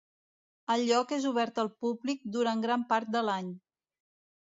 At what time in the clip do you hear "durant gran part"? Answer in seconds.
2.39-3.17